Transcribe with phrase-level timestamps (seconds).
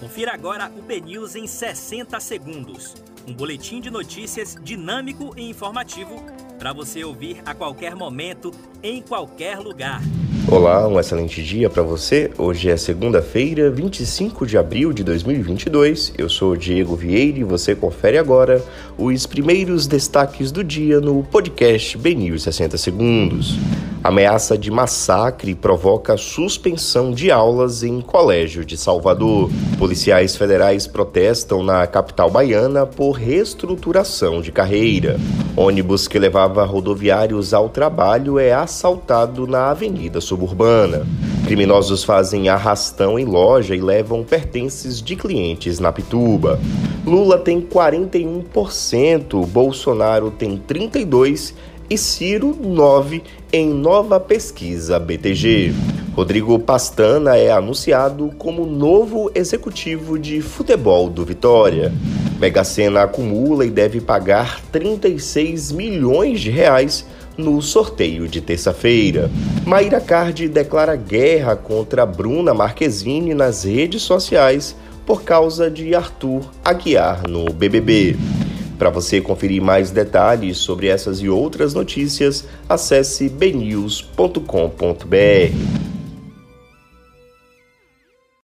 [0.00, 2.94] Confira agora o BNews em 60 segundos.
[3.28, 6.24] Um boletim de notícias dinâmico e informativo
[6.58, 8.50] para você ouvir a qualquer momento,
[8.82, 10.00] em qualquer lugar.
[10.50, 12.30] Olá, um excelente dia para você.
[12.38, 16.14] Hoje é segunda-feira, 25 de abril de 2022.
[16.16, 18.64] Eu sou Diego Vieira e você confere agora
[18.96, 23.58] os primeiros destaques do dia no podcast BNews 60 segundos.
[24.02, 29.50] Ameaça de massacre provoca suspensão de aulas em colégio de Salvador.
[29.78, 35.20] Policiais federais protestam na capital baiana por reestruturação de carreira.
[35.54, 41.06] Ônibus que levava rodoviários ao trabalho é assaltado na Avenida Suburbana.
[41.44, 46.58] Criminosos fazem arrastão em loja e levam pertences de clientes na Pituba.
[47.04, 51.52] Lula tem 41%, Bolsonaro tem 32%
[51.90, 53.20] e Ciro 9
[53.52, 55.74] em nova pesquisa BTG.
[56.14, 61.92] Rodrigo Pastana é anunciado como novo executivo de futebol do Vitória.
[62.38, 67.04] Mega Sena acumula e deve pagar 36 milhões de reais
[67.36, 69.28] no sorteio de terça-feira.
[69.66, 77.28] Mayra Card declara guerra contra Bruna Marquezine nas redes sociais por causa de Arthur Aguiar
[77.28, 78.16] no BBB.
[78.80, 85.79] Para você conferir mais detalhes sobre essas e outras notícias, acesse bnews.com.br.